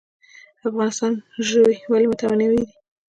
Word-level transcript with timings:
د 0.59 0.61
افغانستان 0.71 1.11
ژوي 1.47 1.75
ولې 1.91 2.07
متنوع 2.11 2.49
دي؟ 2.57 2.65